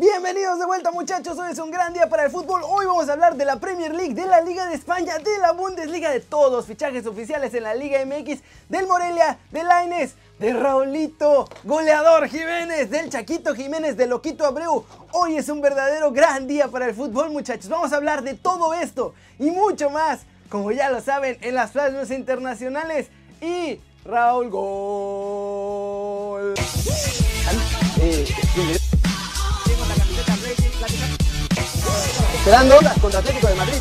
Bienvenidos 0.00 0.58
de 0.58 0.64
vuelta 0.64 0.90
muchachos, 0.92 1.38
hoy 1.38 1.52
es 1.52 1.58
un 1.58 1.70
gran 1.70 1.92
día 1.92 2.08
para 2.08 2.24
el 2.24 2.30
fútbol. 2.30 2.62
Hoy 2.64 2.86
vamos 2.86 3.06
a 3.10 3.12
hablar 3.12 3.36
de 3.36 3.44
la 3.44 3.60
Premier 3.60 3.94
League, 3.94 4.14
de 4.14 4.24
la 4.24 4.40
Liga 4.40 4.64
de 4.64 4.74
España, 4.74 5.18
de 5.18 5.38
la 5.42 5.52
Bundesliga, 5.52 6.10
de 6.10 6.20
todos, 6.20 6.64
fichajes 6.64 7.04
oficiales 7.04 7.52
en 7.52 7.64
la 7.64 7.74
Liga 7.74 8.02
MX, 8.06 8.40
del 8.70 8.86
Morelia, 8.86 9.38
del 9.50 9.68
Laines, 9.68 10.14
de 10.38 10.54
Raulito, 10.54 11.46
goleador 11.64 12.28
Jiménez, 12.28 12.88
del 12.88 13.10
Chaquito 13.10 13.54
Jiménez, 13.54 13.98
de 13.98 14.06
Loquito 14.06 14.46
Abreu. 14.46 14.86
Hoy 15.12 15.36
es 15.36 15.50
un 15.50 15.60
verdadero 15.60 16.12
gran 16.12 16.46
día 16.46 16.68
para 16.68 16.86
el 16.86 16.94
fútbol 16.94 17.28
muchachos. 17.28 17.68
Vamos 17.68 17.92
a 17.92 17.96
hablar 17.96 18.22
de 18.22 18.32
todo 18.32 18.72
esto 18.72 19.12
y 19.38 19.50
mucho 19.50 19.90
más, 19.90 20.20
como 20.48 20.72
ya 20.72 20.88
lo 20.88 21.02
saben, 21.02 21.36
en 21.42 21.54
las 21.54 21.72
plasmas 21.72 22.10
internacionales. 22.10 23.08
Y 23.42 23.78
Raúl 24.06 24.48
Gol. 24.48 26.54
Eh, 28.00 28.79
Esperando 32.40 32.78
ondas 32.78 32.98
contra 33.00 33.20
Atlético 33.20 33.48
de 33.48 33.54
Madrid. 33.54 33.76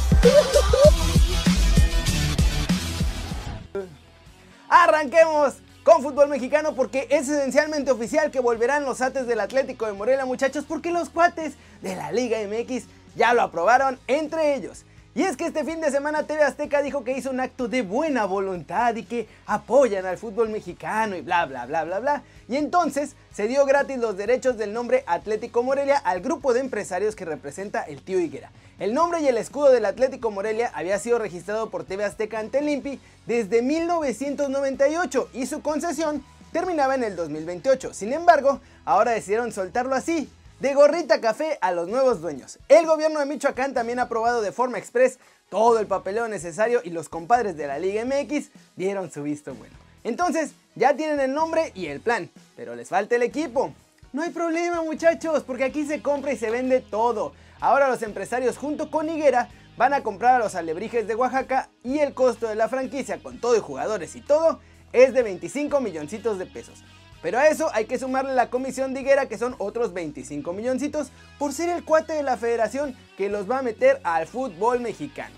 Arranquemos 4.67 5.53
con 5.83 6.03
fútbol 6.03 6.27
mexicano 6.27 6.75
porque 6.75 7.07
es 7.09 7.29
esencialmente 7.29 7.89
oficial 7.89 8.31
que 8.31 8.41
volverán 8.41 8.83
los 8.83 8.99
ates 8.99 9.27
del 9.27 9.39
Atlético 9.39 9.85
de 9.85 9.93
Morelia, 9.93 10.25
muchachos, 10.25 10.65
porque 10.67 10.91
los 10.91 11.09
cuates 11.09 11.53
de 11.81 11.95
la 11.95 12.11
Liga 12.11 12.37
MX 12.45 12.83
ya 13.15 13.33
lo 13.33 13.43
aprobaron 13.43 13.97
entre 14.07 14.55
ellos. 14.55 14.83
Y 15.15 15.23
es 15.23 15.35
que 15.37 15.47
este 15.47 15.65
fin 15.65 15.81
de 15.81 15.89
semana 15.89 16.27
TV 16.27 16.43
Azteca 16.43 16.83
dijo 16.83 17.03
que 17.03 17.17
hizo 17.17 17.31
un 17.31 17.39
acto 17.39 17.67
de 17.67 17.81
buena 17.81 18.25
voluntad 18.25 18.95
y 18.95 19.03
que 19.03 19.27
apoyan 19.47 20.05
al 20.05 20.19
fútbol 20.19 20.49
mexicano 20.49 21.15
y 21.15 21.21
bla 21.21 21.47
bla 21.47 21.65
bla 21.65 21.83
bla 21.83 21.99
bla. 21.99 22.23
Y 22.47 22.57
entonces 22.57 23.15
se 23.33 23.47
dio 23.47 23.65
gratis 23.65 23.97
los 23.97 24.17
derechos 24.17 24.57
del 24.57 24.71
nombre 24.71 25.03
Atlético 25.07 25.63
Morelia 25.63 25.97
al 25.97 26.21
grupo 26.21 26.53
de 26.53 26.59
empresarios 26.59 27.15
que 27.15 27.25
representa 27.25 27.81
el 27.81 28.03
tío 28.03 28.19
Higuera. 28.19 28.51
El 28.77 28.93
nombre 28.93 29.19
y 29.19 29.27
el 29.27 29.37
escudo 29.37 29.71
del 29.71 29.85
Atlético 29.85 30.29
Morelia 30.29 30.71
había 30.75 30.99
sido 30.99 31.17
registrado 31.17 31.71
por 31.71 31.85
TV 31.85 32.03
Azteca 32.03 32.39
ante 32.39 32.59
el 32.59 32.69
INPI 32.69 32.99
desde 33.25 33.63
1998 33.63 35.29
y 35.33 35.47
su 35.47 35.61
concesión 35.63 36.23
terminaba 36.53 36.93
en 36.93 37.03
el 37.03 37.15
2028. 37.15 37.95
Sin 37.95 38.13
embargo, 38.13 38.61
ahora 38.85 39.11
decidieron 39.11 39.51
soltarlo 39.51 39.95
así, 39.95 40.29
de 40.59 40.73
gorrita 40.73 41.21
café 41.21 41.57
a 41.61 41.71
los 41.71 41.87
nuevos 41.87 42.21
dueños. 42.21 42.59
El 42.67 42.85
gobierno 42.85 43.19
de 43.19 43.25
Michoacán 43.25 43.73
también 43.73 43.99
ha 43.99 44.03
aprobado 44.03 44.41
de 44.41 44.51
forma 44.51 44.77
express 44.77 45.17
todo 45.49 45.79
el 45.79 45.87
papeleo 45.87 46.27
necesario 46.27 46.81
y 46.83 46.89
los 46.89 47.09
compadres 47.09 47.55
de 47.55 47.67
la 47.67 47.79
Liga 47.79 48.03
MX 48.05 48.49
dieron 48.75 49.09
su 49.09 49.23
visto 49.23 49.53
bueno. 49.55 49.75
Entonces, 50.03 50.51
ya 50.75 50.95
tienen 50.95 51.19
el 51.19 51.33
nombre 51.33 51.71
y 51.75 51.87
el 51.87 52.01
plan, 52.01 52.29
pero 52.55 52.75
les 52.75 52.89
falta 52.89 53.15
el 53.15 53.23
equipo. 53.23 53.73
No 54.11 54.21
hay 54.21 54.31
problema 54.31 54.81
muchachos, 54.81 55.43
porque 55.43 55.65
aquí 55.65 55.85
se 55.85 56.01
compra 56.01 56.33
y 56.33 56.37
se 56.37 56.49
vende 56.49 56.81
todo. 56.81 57.33
Ahora 57.59 57.87
los 57.87 58.01
empresarios 58.01 58.57
junto 58.57 58.91
con 58.91 59.09
Higuera 59.09 59.49
van 59.77 59.93
a 59.93 60.03
comprar 60.03 60.35
a 60.35 60.43
los 60.43 60.55
alebrijes 60.55 61.07
de 61.07 61.15
Oaxaca 61.15 61.69
y 61.83 61.99
el 61.99 62.13
costo 62.13 62.47
de 62.47 62.55
la 62.55 62.67
franquicia 62.67 63.21
con 63.21 63.39
todo 63.39 63.55
y 63.55 63.61
jugadores 63.61 64.15
y 64.15 64.21
todo 64.21 64.59
es 64.91 65.13
de 65.13 65.23
25 65.23 65.79
milloncitos 65.79 66.37
de 66.37 66.45
pesos. 66.45 66.83
Pero 67.21 67.37
a 67.37 67.47
eso 67.47 67.69
hay 67.73 67.85
que 67.85 67.99
sumarle 67.99 68.33
la 68.33 68.49
comisión 68.49 68.93
de 68.93 69.01
Higuera 69.01 69.27
que 69.27 69.37
son 69.37 69.55
otros 69.57 69.93
25 69.93 70.53
milloncitos 70.53 71.11
por 71.37 71.53
ser 71.53 71.69
el 71.69 71.83
cuate 71.83 72.13
de 72.13 72.23
la 72.23 72.37
federación 72.37 72.95
que 73.17 73.29
los 73.29 73.49
va 73.49 73.59
a 73.59 73.63
meter 73.63 73.99
al 74.03 74.25
fútbol 74.27 74.79
mexicano. 74.79 75.35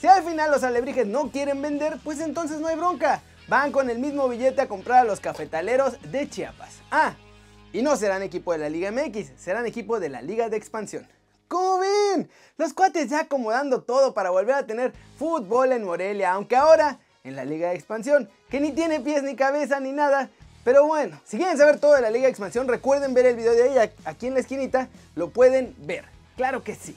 Si 0.00 0.06
al 0.06 0.24
final 0.24 0.50
los 0.50 0.64
alebrijes 0.64 1.06
no 1.06 1.30
quieren 1.30 1.62
vender, 1.62 1.98
pues 2.02 2.20
entonces 2.20 2.60
no 2.60 2.66
hay 2.66 2.76
bronca. 2.76 3.22
Van 3.48 3.72
con 3.72 3.88
el 3.88 3.98
mismo 3.98 4.28
billete 4.28 4.60
a 4.60 4.68
comprar 4.68 5.00
a 5.00 5.04
los 5.04 5.20
cafetaleros 5.20 5.96
de 6.10 6.28
Chiapas. 6.28 6.80
Ah, 6.90 7.14
y 7.72 7.82
no 7.82 7.96
serán 7.96 8.22
equipo 8.22 8.52
de 8.52 8.58
la 8.58 8.68
Liga 8.68 8.90
MX, 8.90 9.32
serán 9.36 9.64
equipo 9.66 10.00
de 10.00 10.08
la 10.08 10.20
Liga 10.20 10.48
de 10.48 10.56
Expansión. 10.56 11.06
¿Cómo 11.48 11.78
ven? 11.78 12.30
Los 12.56 12.72
cuates 12.72 13.10
ya 13.10 13.20
acomodando 13.20 13.82
todo 13.82 14.14
para 14.14 14.30
volver 14.30 14.54
a 14.54 14.66
tener 14.66 14.92
fútbol 15.18 15.72
en 15.72 15.84
Morelia, 15.84 16.32
aunque 16.32 16.56
ahora 16.56 16.98
en 17.24 17.36
la 17.36 17.44
Liga 17.44 17.68
de 17.68 17.76
Expansión, 17.76 18.28
que 18.50 18.60
ni 18.60 18.72
tiene 18.72 19.00
pies 19.00 19.22
ni 19.22 19.36
cabeza 19.36 19.78
ni 19.78 19.92
nada, 19.92 20.30
pero 20.64 20.86
bueno, 20.86 21.20
si 21.24 21.36
quieren 21.36 21.58
saber 21.58 21.80
todo 21.80 21.94
de 21.94 22.02
la 22.02 22.10
Liga 22.10 22.24
de 22.24 22.30
Expansión, 22.30 22.68
recuerden 22.68 23.14
ver 23.14 23.26
el 23.26 23.36
video 23.36 23.52
de 23.52 23.70
ella 23.70 23.92
aquí 24.04 24.28
en 24.28 24.34
la 24.34 24.40
esquinita, 24.40 24.88
lo 25.16 25.30
pueden 25.30 25.74
ver. 25.78 26.04
Claro 26.36 26.62
que 26.62 26.74
sí. 26.74 26.96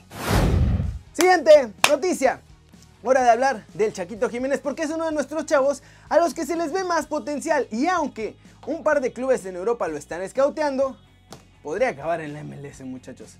Siguiente 1.13 1.73
noticia. 1.89 2.41
Hora 3.03 3.23
de 3.23 3.29
hablar 3.29 3.65
del 3.73 3.93
Chaquito 3.93 4.29
Jiménez 4.29 4.59
porque 4.59 4.83
es 4.83 4.89
uno 4.89 5.05
de 5.05 5.11
nuestros 5.11 5.45
chavos 5.45 5.83
a 6.09 6.17
los 6.17 6.33
que 6.33 6.45
se 6.45 6.55
les 6.55 6.71
ve 6.71 6.83
más 6.83 7.05
potencial 7.05 7.67
y 7.71 7.85
aunque 7.85 8.35
un 8.65 8.83
par 8.83 8.99
de 8.99 9.13
clubes 9.13 9.45
en 9.45 9.55
Europa 9.55 9.87
lo 9.87 9.97
están 9.97 10.23
escauteando, 10.23 10.97
podría 11.61 11.89
acabar 11.89 12.21
en 12.21 12.33
la 12.33 12.43
MLS 12.43 12.81
muchachos. 12.81 13.37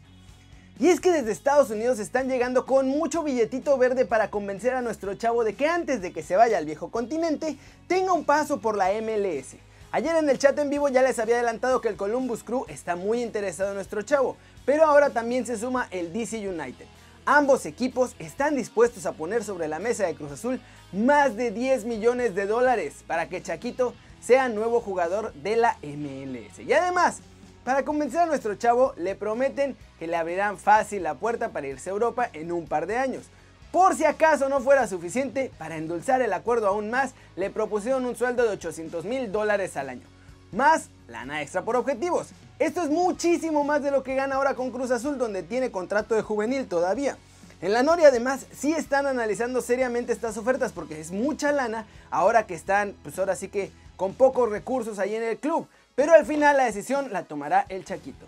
Y 0.79 0.89
es 0.89 0.99
que 0.99 1.11
desde 1.11 1.31
Estados 1.31 1.69
Unidos 1.69 1.99
están 1.99 2.27
llegando 2.27 2.65
con 2.65 2.87
mucho 2.87 3.23
billetito 3.23 3.77
verde 3.77 4.05
para 4.05 4.29
convencer 4.29 4.73
a 4.73 4.81
nuestro 4.81 5.15
chavo 5.15 5.43
de 5.43 5.55
que 5.55 5.67
antes 5.67 6.01
de 6.01 6.11
que 6.11 6.21
se 6.21 6.35
vaya 6.35 6.57
al 6.57 6.65
viejo 6.65 6.91
continente 6.91 7.57
tenga 7.87 8.13
un 8.13 8.25
paso 8.25 8.59
por 8.59 8.75
la 8.75 8.89
MLS. 9.01 9.55
Ayer 9.95 10.17
en 10.17 10.29
el 10.29 10.37
chat 10.37 10.59
en 10.59 10.69
vivo 10.69 10.89
ya 10.89 11.01
les 11.01 11.19
había 11.19 11.35
adelantado 11.35 11.79
que 11.79 11.87
el 11.87 11.95
Columbus 11.95 12.43
Crew 12.43 12.65
está 12.67 12.97
muy 12.97 13.23
interesado 13.23 13.69
en 13.69 13.75
nuestro 13.75 14.01
chavo, 14.01 14.35
pero 14.65 14.83
ahora 14.83 15.11
también 15.11 15.45
se 15.45 15.57
suma 15.57 15.87
el 15.89 16.11
DC 16.11 16.49
United. 16.49 16.85
Ambos 17.25 17.65
equipos 17.65 18.13
están 18.19 18.57
dispuestos 18.57 19.05
a 19.05 19.13
poner 19.13 19.45
sobre 19.45 19.69
la 19.69 19.79
mesa 19.79 20.05
de 20.05 20.15
Cruz 20.15 20.33
Azul 20.33 20.59
más 20.91 21.37
de 21.37 21.49
10 21.51 21.85
millones 21.85 22.35
de 22.35 22.45
dólares 22.45 23.05
para 23.07 23.29
que 23.29 23.41
Chaquito 23.41 23.93
sea 24.19 24.49
nuevo 24.49 24.81
jugador 24.81 25.31
de 25.35 25.55
la 25.55 25.77
MLS. 25.81 26.59
Y 26.59 26.73
además, 26.73 27.19
para 27.63 27.85
convencer 27.85 28.19
a 28.19 28.25
nuestro 28.25 28.55
chavo, 28.55 28.93
le 28.97 29.15
prometen 29.15 29.77
que 29.97 30.07
le 30.07 30.17
abrirán 30.17 30.57
fácil 30.57 31.03
la 31.03 31.13
puerta 31.13 31.53
para 31.53 31.67
irse 31.67 31.89
a 31.89 31.93
Europa 31.93 32.29
en 32.33 32.51
un 32.51 32.67
par 32.67 32.85
de 32.85 32.97
años. 32.97 33.27
Por 33.75 33.93
si 33.93 34.05
acaso 34.05 34.47
no 34.47 34.61
fuera 34.61 34.87
suficiente, 34.87 35.51
para 35.57 35.75
endulzar 35.75 36.21
el 36.21 36.31
acuerdo 36.31 36.67
aún 36.67 36.89
más, 36.89 37.11
le 37.35 37.49
propusieron 37.49 38.05
un 38.05 38.15
sueldo 38.15 38.43
de 38.43 38.51
800 38.51 39.03
mil 39.03 39.33
dólares 39.33 39.75
al 39.75 39.89
año, 39.89 40.07
más 40.53 40.87
lana 41.09 41.41
extra 41.41 41.63
por 41.63 41.75
objetivos. 41.75 42.27
Esto 42.57 42.83
es 42.83 42.89
muchísimo 42.89 43.65
más 43.65 43.83
de 43.83 43.91
lo 43.91 44.01
que 44.01 44.15
gana 44.15 44.35
ahora 44.35 44.55
con 44.55 44.71
Cruz 44.71 44.91
Azul, 44.91 45.17
donde 45.17 45.43
tiene 45.43 45.71
contrato 45.71 46.15
de 46.15 46.21
juvenil 46.21 46.69
todavía. 46.69 47.17
En 47.61 47.73
la 47.73 47.83
Noria 47.83 48.07
además 48.07 48.45
sí 48.57 48.71
están 48.71 49.07
analizando 49.07 49.61
seriamente 49.61 50.13
estas 50.13 50.37
ofertas 50.37 50.71
porque 50.71 51.01
es 51.01 51.11
mucha 51.11 51.51
lana 51.51 51.85
ahora 52.11 52.47
que 52.47 52.53
están, 52.53 52.95
pues 53.03 53.19
ahora 53.19 53.35
sí 53.35 53.49
que 53.49 53.73
con 53.97 54.13
pocos 54.13 54.49
recursos 54.49 54.99
ahí 54.99 55.15
en 55.15 55.23
el 55.23 55.37
club. 55.37 55.67
Pero 55.95 56.13
al 56.13 56.25
final 56.25 56.55
la 56.55 56.63
decisión 56.63 57.11
la 57.11 57.23
tomará 57.23 57.65
el 57.67 57.83
Chaquito. 57.83 58.25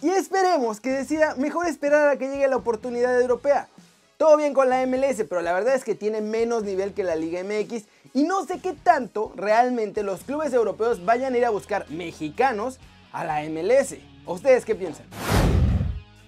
Y 0.00 0.10
esperemos 0.10 0.78
que 0.78 0.90
decida 0.90 1.34
mejor 1.34 1.66
esperar 1.66 2.06
a 2.06 2.18
que 2.18 2.28
llegue 2.28 2.46
la 2.46 2.56
oportunidad 2.56 3.20
europea. 3.20 3.66
Todo 4.16 4.38
bien 4.38 4.54
con 4.54 4.70
la 4.70 4.86
MLS, 4.86 5.24
pero 5.28 5.42
la 5.42 5.52
verdad 5.52 5.74
es 5.74 5.84
que 5.84 5.94
tiene 5.94 6.22
menos 6.22 6.62
nivel 6.62 6.94
que 6.94 7.04
la 7.04 7.16
Liga 7.16 7.42
MX 7.44 7.84
y 8.14 8.22
no 8.22 8.46
sé 8.46 8.60
qué 8.60 8.72
tanto 8.72 9.34
realmente 9.36 10.02
los 10.02 10.22
clubes 10.22 10.54
europeos 10.54 11.04
vayan 11.04 11.34
a 11.34 11.38
ir 11.38 11.44
a 11.44 11.50
buscar 11.50 11.84
mexicanos 11.90 12.78
a 13.12 13.24
la 13.24 13.42
MLS. 13.42 13.96
¿Ustedes 14.24 14.64
qué 14.64 14.74
piensan? 14.74 15.04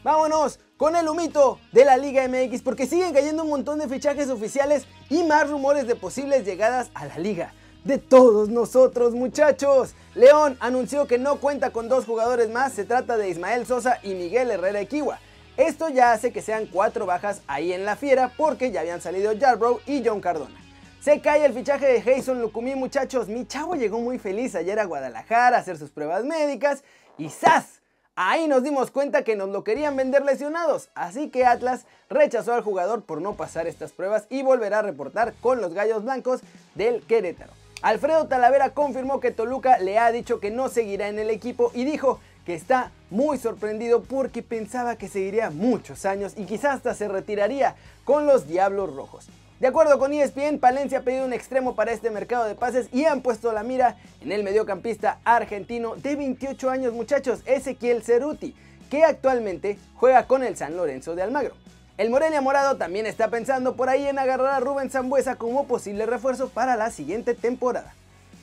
Vámonos 0.04 0.60
con 0.76 0.96
el 0.96 1.08
humito 1.08 1.60
de 1.72 1.86
la 1.86 1.96
Liga 1.96 2.28
MX 2.28 2.60
porque 2.60 2.86
siguen 2.86 3.14
cayendo 3.14 3.42
un 3.44 3.48
montón 3.48 3.78
de 3.78 3.88
fichajes 3.88 4.28
oficiales 4.28 4.84
y 5.08 5.22
más 5.22 5.48
rumores 5.48 5.86
de 5.86 5.94
posibles 5.94 6.44
llegadas 6.44 6.90
a 6.92 7.06
la 7.06 7.18
liga. 7.18 7.54
De 7.84 7.96
todos 7.96 8.50
nosotros 8.50 9.14
muchachos. 9.14 9.94
León 10.14 10.58
anunció 10.60 11.06
que 11.06 11.16
no 11.16 11.36
cuenta 11.36 11.70
con 11.70 11.88
dos 11.88 12.04
jugadores 12.04 12.50
más, 12.50 12.74
se 12.74 12.84
trata 12.84 13.16
de 13.16 13.30
Ismael 13.30 13.64
Sosa 13.64 13.98
y 14.02 14.12
Miguel 14.12 14.50
Herrera 14.50 14.82
Equiwa. 14.82 15.20
Esto 15.58 15.88
ya 15.88 16.12
hace 16.12 16.32
que 16.32 16.40
sean 16.40 16.66
cuatro 16.66 17.04
bajas 17.04 17.42
ahí 17.48 17.72
en 17.72 17.84
la 17.84 17.96
fiera 17.96 18.32
porque 18.36 18.70
ya 18.70 18.82
habían 18.82 19.00
salido 19.00 19.32
Jarbrough 19.36 19.80
y 19.86 20.04
John 20.06 20.20
Cardona. 20.20 20.54
Se 21.00 21.20
cae 21.20 21.44
el 21.44 21.52
fichaje 21.52 21.84
de 21.84 22.00
Jason 22.00 22.40
Lukumi 22.40 22.76
muchachos, 22.76 23.26
mi 23.26 23.44
chavo 23.44 23.74
llegó 23.74 23.98
muy 23.98 24.20
feliz 24.20 24.54
ayer 24.54 24.78
a 24.78 24.84
Guadalajara 24.84 25.56
a 25.56 25.60
hacer 25.60 25.76
sus 25.76 25.90
pruebas 25.90 26.22
médicas 26.22 26.84
y 27.16 27.28
¡zas! 27.28 27.80
Ahí 28.14 28.46
nos 28.46 28.62
dimos 28.62 28.92
cuenta 28.92 29.24
que 29.24 29.34
nos 29.34 29.48
lo 29.48 29.64
querían 29.64 29.96
vender 29.96 30.24
lesionados, 30.24 30.90
así 30.94 31.28
que 31.28 31.44
Atlas 31.44 31.86
rechazó 32.08 32.54
al 32.54 32.62
jugador 32.62 33.02
por 33.02 33.20
no 33.20 33.34
pasar 33.34 33.66
estas 33.66 33.90
pruebas 33.90 34.26
y 34.30 34.42
volverá 34.42 34.78
a 34.78 34.82
reportar 34.82 35.34
con 35.40 35.60
los 35.60 35.74
Gallos 35.74 36.04
Blancos 36.04 36.40
del 36.76 37.02
Querétaro. 37.02 37.52
Alfredo 37.82 38.28
Talavera 38.28 38.74
confirmó 38.74 39.18
que 39.18 39.32
Toluca 39.32 39.78
le 39.78 39.98
ha 39.98 40.12
dicho 40.12 40.38
que 40.38 40.52
no 40.52 40.68
seguirá 40.68 41.08
en 41.08 41.18
el 41.18 41.30
equipo 41.30 41.72
y 41.74 41.84
dijo 41.84 42.20
que 42.48 42.54
está 42.54 42.92
muy 43.10 43.36
sorprendido 43.36 44.02
porque 44.02 44.42
pensaba 44.42 44.96
que 44.96 45.06
seguiría 45.06 45.50
muchos 45.50 46.06
años 46.06 46.32
y 46.34 46.46
quizás 46.46 46.76
hasta 46.76 46.94
se 46.94 47.06
retiraría 47.06 47.76
con 48.06 48.24
los 48.24 48.48
Diablos 48.48 48.96
Rojos. 48.96 49.28
De 49.60 49.66
acuerdo 49.66 49.98
con 49.98 50.14
ESPN, 50.14 50.58
Palencia 50.58 51.00
ha 51.00 51.02
pedido 51.02 51.26
un 51.26 51.34
extremo 51.34 51.74
para 51.74 51.92
este 51.92 52.10
mercado 52.10 52.46
de 52.46 52.54
pases 52.54 52.88
y 52.90 53.04
han 53.04 53.20
puesto 53.20 53.52
la 53.52 53.64
mira 53.64 53.96
en 54.22 54.32
el 54.32 54.44
mediocampista 54.44 55.18
argentino 55.24 55.94
de 55.96 56.16
28 56.16 56.70
años 56.70 56.94
muchachos, 56.94 57.40
Ezequiel 57.44 58.02
Ceruti, 58.02 58.56
que 58.88 59.04
actualmente 59.04 59.78
juega 59.96 60.26
con 60.26 60.42
el 60.42 60.56
San 60.56 60.74
Lorenzo 60.74 61.14
de 61.14 61.20
Almagro. 61.20 61.52
El 61.98 62.08
Morelia 62.08 62.40
Morado 62.40 62.78
también 62.78 63.04
está 63.04 63.28
pensando 63.28 63.76
por 63.76 63.90
ahí 63.90 64.06
en 64.06 64.18
agarrar 64.18 64.54
a 64.54 64.60
Rubén 64.60 64.88
Zambuesa 64.88 65.36
como 65.36 65.66
posible 65.66 66.06
refuerzo 66.06 66.48
para 66.48 66.76
la 66.76 66.90
siguiente 66.90 67.34
temporada. 67.34 67.92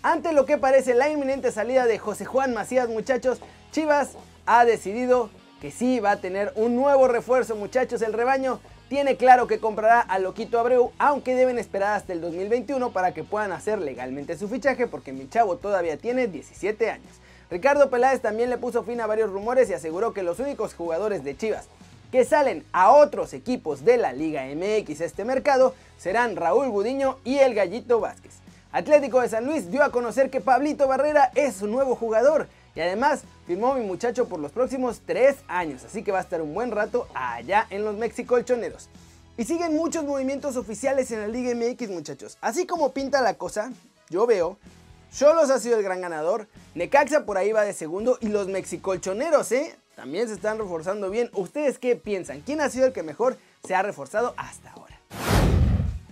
Ante 0.03 0.33
lo 0.33 0.45
que 0.45 0.59
parece 0.59 0.93
la 0.93 1.09
inminente 1.09 1.51
salida 1.51 1.87
de 1.87 1.97
José 1.97 2.25
Juan 2.25 2.53
Macías, 2.53 2.87
muchachos, 2.89 3.39
Chivas 3.75 4.11
ha 4.45 4.63
decidido 4.63 5.29
que 5.59 5.69
sí 5.69 5.99
va 5.99 6.11
a 6.11 6.21
tener 6.21 6.53
un 6.55 6.77
nuevo 6.77 7.09
refuerzo 7.09 7.57
muchachos, 7.57 8.01
el 8.01 8.13
rebaño 8.13 8.61
tiene 8.87 9.17
claro 9.17 9.47
que 9.47 9.59
comprará 9.59 9.99
a 9.99 10.17
Loquito 10.17 10.57
Abreu, 10.57 10.93
aunque 10.97 11.35
deben 11.35 11.59
esperar 11.59 11.97
hasta 11.97 12.13
el 12.13 12.21
2021 12.21 12.93
para 12.93 13.13
que 13.13 13.25
puedan 13.25 13.51
hacer 13.51 13.79
legalmente 13.79 14.37
su 14.37 14.47
fichaje 14.47 14.87
porque 14.87 15.11
mi 15.11 15.27
chavo 15.27 15.57
todavía 15.57 15.97
tiene 15.97 16.27
17 16.27 16.89
años. 16.89 17.19
Ricardo 17.51 17.89
Peláez 17.89 18.21
también 18.21 18.49
le 18.49 18.57
puso 18.57 18.83
fin 18.83 19.01
a 19.01 19.07
varios 19.07 19.29
rumores 19.29 19.69
y 19.69 19.73
aseguró 19.73 20.13
que 20.13 20.23
los 20.23 20.39
únicos 20.39 20.73
jugadores 20.73 21.25
de 21.25 21.35
Chivas 21.35 21.67
que 22.13 22.23
salen 22.23 22.63
a 22.71 22.93
otros 22.93 23.33
equipos 23.33 23.83
de 23.83 23.97
la 23.97 24.13
Liga 24.13 24.45
MX 24.55 25.01
este 25.01 25.25
mercado 25.25 25.75
serán 25.97 26.37
Raúl 26.37 26.69
Gudiño 26.69 27.17
y 27.25 27.39
el 27.39 27.53
Gallito 27.53 27.99
Vázquez. 27.99 28.35
Atlético 28.71 29.19
de 29.19 29.27
San 29.27 29.45
Luis 29.45 29.69
dio 29.69 29.83
a 29.83 29.91
conocer 29.91 30.29
que 30.29 30.39
Pablito 30.39 30.87
Barrera 30.87 31.29
es 31.35 31.55
su 31.55 31.67
nuevo 31.67 31.95
jugador 31.95 32.47
y 32.75 32.81
además 32.81 33.23
firmó 33.47 33.73
mi 33.73 33.85
muchacho 33.85 34.27
por 34.27 34.39
los 34.39 34.51
próximos 34.51 35.01
3 35.05 35.37
años, 35.47 35.83
así 35.83 36.03
que 36.03 36.11
va 36.11 36.19
a 36.19 36.21
estar 36.21 36.41
un 36.41 36.53
buen 36.53 36.71
rato 36.71 37.07
allá 37.13 37.65
en 37.69 37.83
los 37.83 37.95
Mexicolchoneros. 37.95 38.89
Y 39.37 39.45
siguen 39.45 39.75
muchos 39.75 40.03
movimientos 40.03 40.55
oficiales 40.55 41.11
en 41.11 41.21
la 41.21 41.27
Liga 41.27 41.53
MX 41.55 41.89
muchachos. 41.89 42.37
Así 42.41 42.65
como 42.65 42.93
pinta 42.93 43.21
la 43.21 43.33
cosa, 43.33 43.71
yo 44.09 44.25
veo, 44.27 44.57
Cholos 45.13 45.49
ha 45.49 45.59
sido 45.59 45.77
el 45.77 45.83
gran 45.83 46.01
ganador, 46.01 46.47
Necaxa 46.73 47.25
por 47.25 47.37
ahí 47.37 47.51
va 47.51 47.63
de 47.63 47.73
segundo 47.73 48.17
y 48.21 48.27
los 48.27 48.47
Mexicolchoneros, 48.47 49.51
¿eh? 49.53 49.75
También 49.95 50.27
se 50.27 50.33
están 50.33 50.57
reforzando 50.57 51.09
bien. 51.09 51.29
¿Ustedes 51.33 51.79
qué 51.79 51.95
piensan? 51.95 52.41
¿Quién 52.41 52.59
ha 52.59 52.69
sido 52.69 52.87
el 52.87 52.93
que 52.93 53.01
mejor 53.01 53.37
se 53.65 53.75
ha 53.75 53.81
reforzado 53.81 54.33
hasta 54.35 54.71
ahora? 54.71 54.84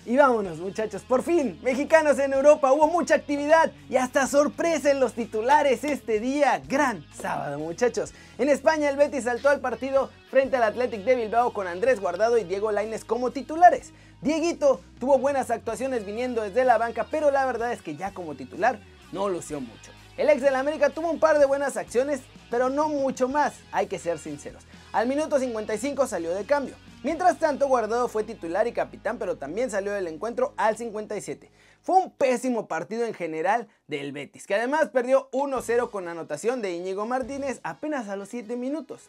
Y 0.06 0.18
vámonos 0.18 0.58
muchachos, 0.58 1.02
por 1.04 1.24
fin, 1.24 1.58
mexicanos 1.64 2.20
en 2.20 2.34
Europa, 2.34 2.74
hubo 2.74 2.88
mucha 2.88 3.16
actividad 3.16 3.72
y 3.90 3.96
hasta 3.96 4.28
sorpresa 4.28 4.92
en 4.92 5.00
los 5.00 5.14
titulares 5.14 5.86
este 5.86 6.20
día, 6.20 6.62
gran 6.68 7.06
sábado 7.14 7.58
muchachos. 7.58 8.14
En 8.38 8.50
España 8.50 8.90
el 8.90 8.98
Betis 8.98 9.24
saltó 9.24 9.48
al 9.48 9.62
partido 9.62 10.10
frente 10.30 10.58
al 10.58 10.64
Athletic 10.64 11.06
de 11.06 11.16
Bilbao 11.16 11.54
con 11.54 11.68
Andrés 11.68 12.02
Guardado 12.02 12.38
y 12.38 12.44
Diego 12.44 12.74
Laines 12.74 13.06
como 13.06 13.32
titulares. 13.32 13.94
Dieguito 14.22 14.82
tuvo 15.00 15.20
buenas 15.20 15.50
actuaciones 15.52 16.06
viniendo 16.06 16.42
desde 16.42 16.66
la 16.66 16.78
banca, 16.78 17.08
pero 17.10 17.32
la 17.32 17.46
verdad 17.46 17.72
es 17.72 17.82
que 17.82 17.96
ya 17.96 18.12
como 18.12 18.36
titular 18.36 18.80
no 19.14 19.30
lució 19.30 19.62
mucho. 19.62 19.94
El 20.18 20.30
ex 20.30 20.42
del 20.42 20.56
América 20.56 20.90
tuvo 20.90 21.12
un 21.12 21.20
par 21.20 21.40
de 21.40 21.46
buenas 21.46 21.78
acciones, 21.78 22.20
pero 22.50 22.70
no 22.70 22.90
mucho 22.90 23.30
más, 23.30 23.54
hay 23.72 23.88
que 23.88 24.00
ser 24.00 24.20
sinceros. 24.20 24.64
Al 24.92 25.08
minuto 25.08 25.40
55 25.40 26.08
salió 26.08 26.34
de 26.34 26.44
cambio. 26.44 26.76
Mientras 27.04 27.38
tanto, 27.38 27.68
Guardado 27.68 28.08
fue 28.08 28.24
titular 28.24 28.66
y 28.66 28.72
capitán, 28.72 29.18
pero 29.18 29.36
también 29.36 29.70
salió 29.70 29.92
del 29.92 30.08
encuentro 30.08 30.54
al 30.56 30.78
57. 30.78 31.52
Fue 31.82 31.98
un 31.98 32.12
pésimo 32.12 32.68
partido 32.70 33.04
en 33.04 33.14
general 33.14 33.68
del 33.88 34.14
Betis, 34.14 34.48
que 34.48 34.56
además 34.56 34.88
perdió 34.88 35.30
1-0 35.32 35.92
con 35.92 36.08
anotación 36.08 36.62
de 36.62 36.72
Íñigo 36.72 37.06
Martínez 37.06 37.60
apenas 37.64 38.08
a 38.08 38.16
los 38.16 38.30
7 38.30 38.56
minutos. 38.56 39.02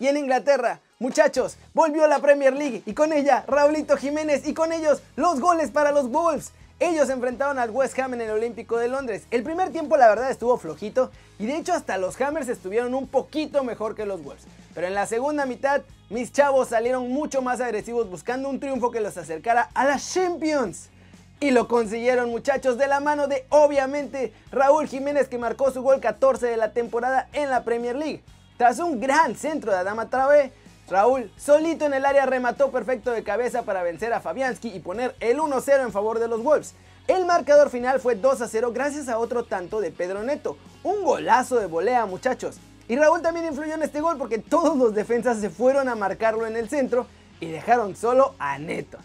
Y 0.00 0.06
en 0.06 0.16
Inglaterra, 0.16 0.80
muchachos, 0.98 1.58
volvió 1.74 2.06
la 2.06 2.20
Premier 2.20 2.54
League 2.54 2.82
y 2.86 2.94
con 2.94 3.12
ella 3.12 3.44
Raulito 3.46 3.98
Jiménez 3.98 4.46
y 4.46 4.54
con 4.54 4.72
ellos 4.72 5.02
los 5.16 5.38
goles 5.38 5.70
para 5.70 5.92
los 5.92 6.10
Wolves. 6.10 6.52
Ellos 6.80 7.10
enfrentaron 7.10 7.58
al 7.58 7.70
West 7.70 7.98
Ham 7.98 8.14
en 8.14 8.22
el 8.22 8.30
Olímpico 8.30 8.78
de 8.78 8.88
Londres. 8.88 9.26
El 9.30 9.42
primer 9.42 9.72
tiempo 9.72 9.98
la 9.98 10.08
verdad 10.08 10.30
estuvo 10.30 10.56
flojito 10.56 11.10
y 11.38 11.44
de 11.44 11.58
hecho 11.58 11.74
hasta 11.74 11.98
los 11.98 12.18
Hammers 12.18 12.48
estuvieron 12.48 12.94
un 12.94 13.08
poquito 13.08 13.62
mejor 13.62 13.94
que 13.94 14.06
los 14.06 14.22
Wolves. 14.22 14.46
Pero 14.76 14.88
en 14.88 14.94
la 14.94 15.06
segunda 15.06 15.46
mitad 15.46 15.80
mis 16.10 16.30
chavos 16.32 16.68
salieron 16.68 17.10
mucho 17.10 17.40
más 17.40 17.62
agresivos 17.62 18.10
buscando 18.10 18.50
un 18.50 18.60
triunfo 18.60 18.90
que 18.90 19.00
los 19.00 19.16
acercara 19.16 19.70
a 19.72 19.86
las 19.86 20.12
Champions. 20.12 20.90
Y 21.40 21.50
lo 21.50 21.66
consiguieron 21.66 22.28
muchachos 22.28 22.76
de 22.76 22.86
la 22.86 23.00
mano 23.00 23.26
de 23.26 23.46
obviamente 23.48 24.34
Raúl 24.52 24.86
Jiménez 24.86 25.28
que 25.28 25.38
marcó 25.38 25.70
su 25.70 25.80
gol 25.80 25.98
14 25.98 26.46
de 26.46 26.58
la 26.58 26.74
temporada 26.74 27.30
en 27.32 27.48
la 27.48 27.64
Premier 27.64 27.96
League. 27.96 28.22
Tras 28.58 28.78
un 28.78 29.00
gran 29.00 29.34
centro 29.34 29.72
de 29.72 29.78
Adama 29.78 30.10
Traoré, 30.10 30.52
Raúl, 30.90 31.32
solito 31.38 31.86
en 31.86 31.94
el 31.94 32.04
área, 32.04 32.26
remató 32.26 32.70
perfecto 32.70 33.12
de 33.12 33.24
cabeza 33.24 33.62
para 33.62 33.82
vencer 33.82 34.12
a 34.12 34.20
Fabianski 34.20 34.68
y 34.68 34.80
poner 34.80 35.16
el 35.20 35.38
1-0 35.38 35.84
en 35.84 35.92
favor 35.92 36.18
de 36.18 36.28
los 36.28 36.42
Wolves. 36.42 36.74
El 37.08 37.24
marcador 37.24 37.70
final 37.70 37.98
fue 37.98 38.20
2-0 38.20 38.74
gracias 38.74 39.08
a 39.08 39.18
otro 39.18 39.44
tanto 39.44 39.80
de 39.80 39.90
Pedro 39.90 40.22
Neto. 40.22 40.58
Un 40.82 41.02
golazo 41.02 41.58
de 41.58 41.64
volea, 41.64 42.04
muchachos. 42.04 42.58
Y 42.88 42.96
Raúl 42.96 43.22
también 43.22 43.46
influyó 43.46 43.74
en 43.74 43.82
este 43.82 44.00
gol 44.00 44.16
porque 44.16 44.38
todos 44.38 44.76
los 44.76 44.94
defensas 44.94 45.38
se 45.40 45.50
fueron 45.50 45.88
a 45.88 45.94
marcarlo 45.94 46.46
en 46.46 46.56
el 46.56 46.68
centro 46.68 47.06
y 47.40 47.46
dejaron 47.46 47.96
solo 47.96 48.34
a 48.38 48.58
Neto. 48.58 48.98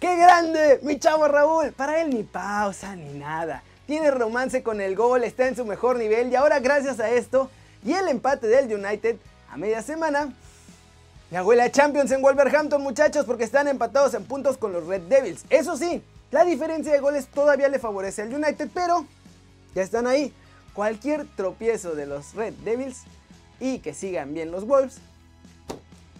¡Qué 0.00 0.16
grande! 0.16 0.80
Mi 0.82 0.98
chavo 0.98 1.28
Raúl. 1.28 1.72
Para 1.72 2.00
él 2.00 2.10
ni 2.10 2.22
pausa 2.22 2.96
ni 2.96 3.18
nada. 3.18 3.62
Tiene 3.86 4.10
romance 4.10 4.62
con 4.62 4.80
el 4.80 4.96
gol, 4.96 5.22
está 5.22 5.46
en 5.46 5.56
su 5.56 5.64
mejor 5.64 5.96
nivel 5.96 6.30
y 6.30 6.34
ahora 6.34 6.58
gracias 6.58 6.98
a 6.98 7.10
esto 7.10 7.50
y 7.84 7.92
el 7.92 8.08
empate 8.08 8.48
del 8.48 8.72
United 8.72 9.16
a 9.48 9.56
media 9.56 9.80
semana, 9.80 10.32
la 11.30 11.38
abuela 11.38 11.70
Champions 11.70 12.10
en 12.10 12.20
Wolverhampton, 12.20 12.82
muchachos, 12.82 13.24
porque 13.24 13.44
están 13.44 13.68
empatados 13.68 14.14
en 14.14 14.24
puntos 14.24 14.56
con 14.56 14.72
los 14.72 14.86
Red 14.86 15.02
Devils. 15.02 15.44
Eso 15.50 15.76
sí, 15.76 16.02
la 16.32 16.44
diferencia 16.44 16.92
de 16.92 16.98
goles 16.98 17.28
todavía 17.28 17.68
le 17.68 17.78
favorece 17.78 18.22
al 18.22 18.34
United, 18.34 18.68
pero 18.74 19.06
ya 19.74 19.82
están 19.82 20.08
ahí. 20.08 20.32
Cualquier 20.74 21.26
tropiezo 21.36 21.94
de 21.94 22.06
los 22.06 22.34
Red 22.34 22.54
Devils 22.64 23.04
y 23.60 23.78
que 23.78 23.94
sigan 23.94 24.34
bien 24.34 24.50
los 24.50 24.66
Wolves. 24.66 24.98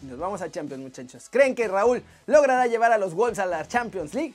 Nos 0.03 0.19
vamos 0.19 0.43
a 0.43 0.51
Champions, 0.51 0.83
muchachos. 0.83 1.29
¿Creen 1.31 1.55
que 1.55 1.67
Raúl 1.69 2.03
logrará 2.27 2.67
llevar 2.67 2.93
a 2.93 2.99
los 2.99 3.15
Wolves 3.15 3.39
a 3.39 3.47
la 3.47 3.67
Champions 3.67 4.15
League? 4.15 4.35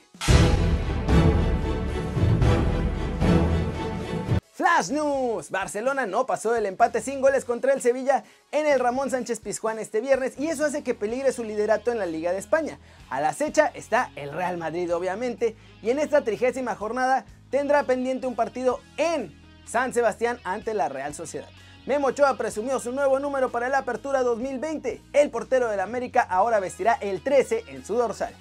Flash 4.62 4.90
News. 4.90 5.50
Barcelona 5.50 6.06
no 6.06 6.24
pasó 6.24 6.52
del 6.52 6.66
empate 6.66 7.00
sin 7.00 7.20
goles 7.20 7.44
contra 7.44 7.72
el 7.72 7.80
Sevilla 7.80 8.22
en 8.52 8.66
el 8.66 8.78
Ramón 8.78 9.10
Sánchez 9.10 9.40
Pizjuán 9.40 9.78
este 9.78 10.00
viernes 10.00 10.34
y 10.38 10.48
eso 10.48 10.64
hace 10.64 10.84
que 10.84 10.94
peligre 10.94 11.32
su 11.32 11.42
liderato 11.42 11.90
en 11.90 11.98
la 11.98 12.06
Liga 12.06 12.32
de 12.32 12.38
España. 12.38 12.78
A 13.10 13.20
la 13.20 13.30
acecha 13.30 13.72
está 13.74 14.12
el 14.14 14.30
Real 14.30 14.58
Madrid 14.58 14.94
obviamente 14.94 15.56
y 15.82 15.90
en 15.90 15.98
esta 15.98 16.22
trigésima 16.22 16.76
jornada 16.76 17.24
tendrá 17.50 17.84
pendiente 17.84 18.26
un 18.26 18.36
partido 18.36 18.78
en 18.98 19.34
San 19.66 19.94
Sebastián 19.94 20.38
ante 20.44 20.74
la 20.74 20.88
Real 20.88 21.14
Sociedad. 21.14 21.48
Memo 21.84 22.08
Ochoa 22.08 22.36
presumió 22.36 22.78
su 22.78 22.92
nuevo 22.92 23.18
número 23.18 23.50
para 23.50 23.68
la 23.68 23.78
Apertura 23.78 24.22
2020. 24.22 25.00
El 25.12 25.30
portero 25.30 25.68
del 25.68 25.80
América 25.80 26.22
ahora 26.22 26.60
vestirá 26.60 26.92
el 27.00 27.22
13 27.22 27.64
en 27.66 27.84
su 27.84 27.94
dorsal. 27.94 28.32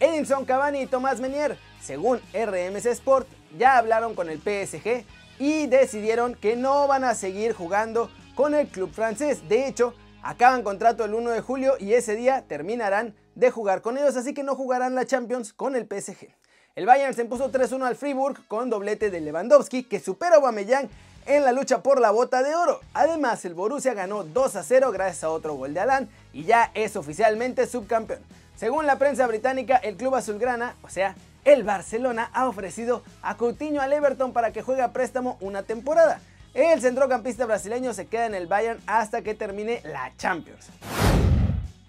Edinson 0.00 0.46
Cavani 0.46 0.80
y 0.80 0.86
Tomás 0.86 1.20
Menier, 1.20 1.58
según 1.82 2.20
RMC 2.32 2.86
Sport, 2.86 3.28
ya 3.58 3.76
hablaron 3.76 4.14
con 4.14 4.30
el 4.30 4.38
PSG 4.38 5.04
y 5.38 5.66
decidieron 5.66 6.34
que 6.34 6.56
no 6.56 6.88
van 6.88 7.04
a 7.04 7.14
seguir 7.14 7.52
jugando 7.52 8.10
con 8.34 8.54
el 8.54 8.66
club 8.66 8.90
francés. 8.90 9.46
De 9.46 9.68
hecho, 9.68 9.92
acaban 10.22 10.62
contrato 10.62 11.04
el 11.04 11.12
1 11.12 11.32
de 11.32 11.42
julio 11.42 11.74
y 11.78 11.92
ese 11.92 12.16
día 12.16 12.44
terminarán 12.48 13.14
de 13.34 13.50
jugar 13.50 13.82
con 13.82 13.98
ellos, 13.98 14.16
así 14.16 14.32
que 14.32 14.42
no 14.42 14.56
jugarán 14.56 14.94
la 14.94 15.04
Champions 15.04 15.52
con 15.52 15.76
el 15.76 15.84
PSG. 15.84 16.28
El 16.74 16.86
Bayern 16.86 17.12
se 17.12 17.22
impuso 17.22 17.52
3-1 17.52 17.86
al 17.86 17.96
Fribourg 17.96 18.46
con 18.48 18.70
doblete 18.70 19.10
de 19.10 19.20
Lewandowski 19.20 19.84
que 19.84 20.00
supera 20.00 20.36
a 20.36 20.38
Aubameyang 20.38 20.88
en 21.26 21.44
la 21.44 21.52
lucha 21.52 21.82
por 21.82 22.00
la 22.00 22.10
bota 22.10 22.42
de 22.42 22.54
oro. 22.54 22.80
Además, 22.94 23.44
el 23.44 23.54
Borussia 23.54 23.94
ganó 23.94 24.24
2 24.24 24.58
0 24.62 24.92
gracias 24.92 25.24
a 25.24 25.30
otro 25.30 25.54
gol 25.54 25.74
de 25.74 25.80
Alan 25.80 26.08
y 26.32 26.44
ya 26.44 26.70
es 26.74 26.96
oficialmente 26.96 27.66
subcampeón. 27.66 28.20
Según 28.56 28.86
la 28.86 28.96
prensa 28.98 29.26
británica, 29.26 29.76
el 29.76 29.96
club 29.96 30.14
azulgrana, 30.14 30.76
o 30.82 30.88
sea, 30.88 31.14
el 31.44 31.62
Barcelona 31.62 32.30
ha 32.32 32.48
ofrecido 32.48 33.02
a 33.22 33.36
Coutinho 33.36 33.80
al 33.80 33.92
Everton 33.92 34.32
para 34.32 34.52
que 34.52 34.62
juegue 34.62 34.82
a 34.82 34.92
préstamo 34.92 35.36
una 35.40 35.62
temporada. 35.62 36.20
El 36.54 36.80
centrocampista 36.80 37.44
brasileño 37.44 37.92
se 37.92 38.06
queda 38.06 38.26
en 38.26 38.34
el 38.34 38.46
Bayern 38.46 38.80
hasta 38.86 39.22
que 39.22 39.34
termine 39.34 39.82
la 39.84 40.12
Champions. 40.16 40.66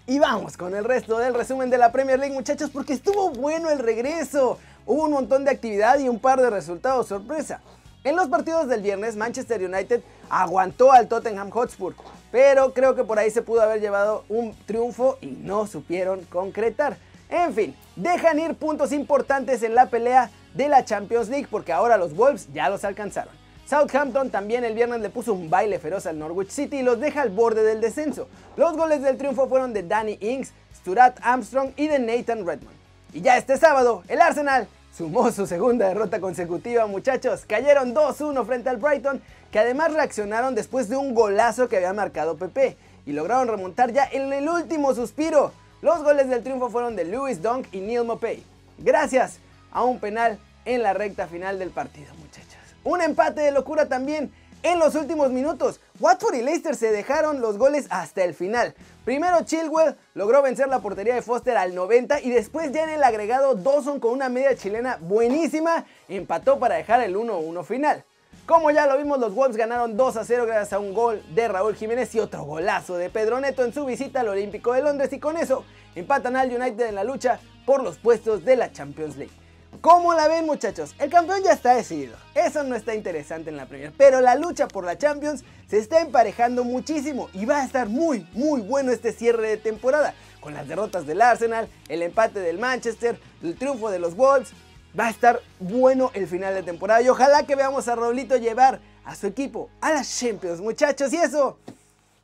Y 0.06 0.18
vamos 0.18 0.56
con 0.56 0.74
el 0.74 0.84
resto 0.84 1.18
del 1.18 1.34
resumen 1.34 1.70
de 1.70 1.78
la 1.78 1.90
Premier 1.90 2.18
League 2.18 2.34
muchachos 2.34 2.70
porque 2.70 2.92
estuvo 2.92 3.30
bueno 3.30 3.70
el 3.70 3.78
regreso. 3.78 4.58
Hubo 4.86 5.04
un 5.04 5.12
montón 5.12 5.44
de 5.44 5.50
actividad 5.50 5.98
y 5.98 6.08
un 6.08 6.18
par 6.18 6.40
de 6.40 6.50
resultados 6.50 7.08
sorpresa. 7.08 7.60
En 8.04 8.14
los 8.14 8.28
partidos 8.28 8.68
del 8.68 8.80
viernes 8.80 9.16
Manchester 9.16 9.60
United 9.60 10.02
aguantó 10.30 10.92
al 10.92 11.08
Tottenham 11.08 11.50
Hotspur, 11.50 11.94
pero 12.30 12.72
creo 12.72 12.94
que 12.94 13.02
por 13.02 13.18
ahí 13.18 13.30
se 13.30 13.42
pudo 13.42 13.60
haber 13.60 13.80
llevado 13.80 14.24
un 14.28 14.56
triunfo 14.66 15.18
y 15.20 15.26
no 15.26 15.66
supieron 15.66 16.24
concretar. 16.26 16.96
En 17.28 17.52
fin, 17.52 17.76
dejan 17.96 18.38
ir 18.38 18.54
puntos 18.54 18.92
importantes 18.92 19.64
en 19.64 19.74
la 19.74 19.86
pelea 19.86 20.30
de 20.54 20.68
la 20.68 20.84
Champions 20.84 21.28
League 21.28 21.48
porque 21.50 21.72
ahora 21.72 21.96
los 21.96 22.14
Wolves 22.14 22.48
ya 22.52 22.70
los 22.70 22.84
alcanzaron. 22.84 23.34
Southampton 23.66 24.30
también 24.30 24.64
el 24.64 24.74
viernes 24.74 25.00
le 25.00 25.10
puso 25.10 25.34
un 25.34 25.50
baile 25.50 25.80
feroz 25.80 26.06
al 26.06 26.20
Norwich 26.20 26.50
City 26.50 26.78
y 26.78 26.82
los 26.82 27.00
deja 27.00 27.22
al 27.22 27.30
borde 27.30 27.64
del 27.64 27.80
descenso. 27.80 28.28
Los 28.56 28.76
goles 28.76 29.02
del 29.02 29.18
triunfo 29.18 29.48
fueron 29.48 29.72
de 29.72 29.82
Danny 29.82 30.16
Ings, 30.20 30.52
Stuart 30.76 31.16
Armstrong 31.20 31.72
y 31.76 31.88
de 31.88 31.98
Nathan 31.98 32.46
Redmond. 32.46 32.76
Y 33.12 33.22
ya 33.22 33.36
este 33.36 33.56
sábado, 33.56 34.04
el 34.08 34.22
Arsenal 34.22 34.68
sumó 34.98 35.30
su 35.30 35.46
segunda 35.46 35.86
derrota 35.86 36.20
consecutiva, 36.20 36.88
muchachos. 36.88 37.44
Cayeron 37.46 37.94
2-1 37.94 38.44
frente 38.44 38.68
al 38.68 38.78
Brighton, 38.78 39.22
que 39.52 39.60
además 39.60 39.92
reaccionaron 39.92 40.56
después 40.56 40.88
de 40.88 40.96
un 40.96 41.14
golazo 41.14 41.68
que 41.68 41.76
había 41.76 41.92
marcado 41.92 42.36
Pepe 42.36 42.76
y 43.06 43.12
lograron 43.12 43.46
remontar 43.46 43.92
ya 43.92 44.08
en 44.10 44.32
el 44.32 44.48
último 44.48 44.92
suspiro. 44.94 45.52
Los 45.82 46.02
goles 46.02 46.28
del 46.28 46.42
triunfo 46.42 46.68
fueron 46.68 46.96
de 46.96 47.04
Lewis 47.04 47.40
Dunk 47.40 47.68
y 47.70 47.78
Neil 47.78 48.02
Mopey, 48.02 48.42
gracias 48.78 49.38
a 49.70 49.84
un 49.84 50.00
penal 50.00 50.36
en 50.64 50.82
la 50.82 50.94
recta 50.94 51.28
final 51.28 51.60
del 51.60 51.70
partido, 51.70 52.12
muchachos. 52.16 52.58
Un 52.82 53.00
empate 53.00 53.42
de 53.42 53.52
locura 53.52 53.86
también 53.86 54.32
en 54.62 54.78
los 54.78 54.94
últimos 54.94 55.30
minutos. 55.30 55.80
Watford 56.00 56.34
y 56.34 56.42
Leicester 56.42 56.74
se 56.74 56.90
dejaron 56.90 57.40
los 57.40 57.58
goles 57.58 57.86
hasta 57.90 58.24
el 58.24 58.34
final. 58.34 58.74
Primero 59.04 59.42
Chilwell 59.44 59.96
logró 60.14 60.42
vencer 60.42 60.68
la 60.68 60.80
portería 60.80 61.14
de 61.14 61.22
Foster 61.22 61.56
al 61.56 61.74
90 61.74 62.20
y 62.20 62.30
después 62.30 62.72
ya 62.72 62.84
en 62.84 62.90
el 62.90 63.02
agregado 63.02 63.54
Dawson 63.54 64.00
con 64.00 64.12
una 64.12 64.28
media 64.28 64.56
chilena 64.56 64.98
buenísima 65.00 65.86
empató 66.08 66.58
para 66.58 66.76
dejar 66.76 67.02
el 67.02 67.16
1-1 67.16 67.64
final. 67.64 68.04
Como 68.46 68.70
ya 68.70 68.86
lo 68.86 68.96
vimos, 68.96 69.18
los 69.18 69.34
Wolves 69.34 69.58
ganaron 69.58 69.96
2 69.96 70.16
a 70.16 70.24
0 70.24 70.46
gracias 70.46 70.72
a 70.72 70.78
un 70.78 70.94
gol 70.94 71.22
de 71.34 71.48
Raúl 71.48 71.74
Jiménez 71.74 72.14
y 72.14 72.20
otro 72.20 72.44
golazo 72.44 72.96
de 72.96 73.10
Pedro 73.10 73.40
Neto 73.40 73.62
en 73.62 73.74
su 73.74 73.84
visita 73.84 74.20
al 74.20 74.28
Olímpico 74.28 74.72
de 74.72 74.82
Londres 74.82 75.12
y 75.12 75.18
con 75.18 75.36
eso 75.36 75.64
empatan 75.94 76.34
al 76.34 76.48
United 76.48 76.86
en 76.86 76.94
la 76.94 77.04
lucha 77.04 77.40
por 77.66 77.82
los 77.82 77.98
puestos 77.98 78.46
de 78.46 78.56
la 78.56 78.72
Champions 78.72 79.18
League. 79.18 79.47
¿Cómo 79.80 80.12
la 80.14 80.26
ven 80.26 80.44
muchachos? 80.44 80.94
El 80.98 81.08
campeón 81.08 81.42
ya 81.44 81.52
está 81.52 81.74
decidido. 81.74 82.16
Eso 82.34 82.64
no 82.64 82.74
está 82.74 82.94
interesante 82.94 83.50
en 83.50 83.56
la 83.56 83.66
Premier. 83.66 83.92
Pero 83.96 84.20
la 84.20 84.34
lucha 84.34 84.66
por 84.66 84.84
la 84.84 84.98
Champions 84.98 85.44
se 85.68 85.78
está 85.78 86.00
emparejando 86.00 86.64
muchísimo 86.64 87.28
y 87.32 87.44
va 87.44 87.58
a 87.58 87.64
estar 87.64 87.88
muy, 87.88 88.26
muy 88.32 88.60
bueno 88.60 88.90
este 88.90 89.12
cierre 89.12 89.48
de 89.50 89.56
temporada. 89.56 90.14
Con 90.40 90.54
las 90.54 90.66
derrotas 90.66 91.06
del 91.06 91.22
Arsenal, 91.22 91.68
el 91.88 92.02
empate 92.02 92.40
del 92.40 92.58
Manchester, 92.58 93.20
el 93.42 93.56
triunfo 93.56 93.90
de 93.90 94.00
los 94.00 94.16
Wolves. 94.16 94.50
Va 94.98 95.06
a 95.06 95.10
estar 95.10 95.40
bueno 95.60 96.10
el 96.14 96.26
final 96.26 96.54
de 96.54 96.62
temporada 96.62 97.02
y 97.02 97.08
ojalá 97.08 97.44
que 97.44 97.54
veamos 97.54 97.86
a 97.86 97.94
Raulito 97.94 98.36
llevar 98.36 98.80
a 99.04 99.14
su 99.14 99.26
equipo 99.26 99.70
a 99.80 99.92
las 99.92 100.18
Champions 100.18 100.60
muchachos. 100.60 101.12
Y 101.12 101.18
eso 101.18 101.58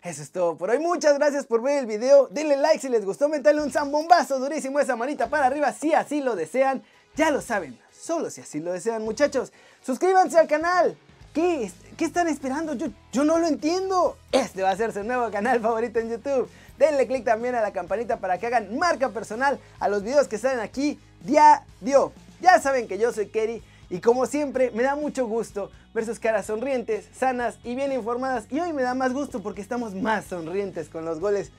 eso 0.05 0.21
es 0.21 0.31
todo 0.31 0.55
por 0.59 0.69
hoy. 0.69 0.79
Muchas 0.79 1.15
gracias 1.15 1.47
por 1.47 1.63
ver 1.63 1.79
el 1.79 1.87
video. 1.87 2.29
Denle 2.31 2.59
like 2.59 2.79
si 2.79 2.91
les 2.91 3.07
gustó. 3.07 3.27
Meterle 3.27 3.63
un 3.63 3.71
zambombazo 3.71 4.39
durísimo 4.39 4.79
esa 4.79 4.97
manita 4.97 5.31
para 5.31 5.47
arriba 5.47 5.73
si 5.73 5.95
así 5.95 6.21
lo 6.21 6.37
desean. 6.37 6.83
Ya 7.17 7.31
lo 7.31 7.41
saben, 7.41 7.79
solo 7.93 8.31
si 8.31 8.41
así 8.41 8.61
lo 8.61 8.73
desean 8.73 9.03
muchachos. 9.03 9.53
Suscríbanse 9.83 10.39
al 10.39 10.49
canal. 10.49 10.97
¿Qué, 11.33 11.71
qué 11.97 12.05
están 12.05 12.29
esperando? 12.29 12.75
Yo, 12.75 12.89
yo 13.13 13.25
no 13.25 13.39
lo 13.39 13.47
entiendo. 13.47 14.17
Este 14.33 14.63
va 14.63 14.71
a 14.71 14.77
ser 14.77 14.93
su 14.93 15.03
nuevo 15.03 15.31
canal 15.31 15.61
favorito 15.61 15.99
en 15.99 16.11
YouTube. 16.11 16.49
Denle 16.79 17.07
click 17.07 17.25
también 17.25 17.55
a 17.55 17.61
la 17.61 17.73
campanita 17.73 18.19
para 18.19 18.39
que 18.39 18.47
hagan 18.47 18.79
marca 18.79 19.11
personal 19.11 19.59
a 19.79 19.89
los 19.89 20.03
videos 20.03 20.27
que 20.27 20.39
salen 20.39 20.61
aquí 20.61 20.99
diario. 21.25 22.13
Ya 22.41 22.61
saben 22.61 22.89
que 22.89 22.99
yo 22.99 23.13
soy 23.13 23.29
Kerry 23.29 23.63
y 23.91 24.01
como 24.01 24.27
siempre 24.27 24.71
me 24.73 24.83
da 24.83 24.97
mucho 24.97 25.27
gusto 25.27 25.71
ver 25.93 26.05
sus 26.05 26.19
caras 26.19 26.47
sonrientes, 26.47 27.07
sanas 27.17 27.59
y 27.63 27.77
bien 27.77 27.93
informadas. 27.93 28.47
Y 28.51 28.59
hoy 28.59 28.73
me 28.73 28.83
da 28.83 28.95
más 28.95 29.13
gusto 29.13 29.41
porque 29.41 29.61
estamos 29.61 29.95
más 29.95 30.25
sonrientes 30.25 30.89
con 30.89 31.05
los 31.05 31.21
goles 31.21 31.53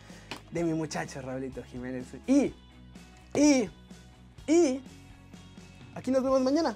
de 0.51 0.63
mi 0.63 0.73
muchacho 0.73 1.21
Raulito 1.21 1.63
Jiménez. 1.63 2.07
Y, 2.27 2.53
y, 3.33 3.69
y 4.47 4.81
Aquí 5.95 6.11
nos 6.11 6.21
vemos 6.21 6.41
mañana. 6.41 6.75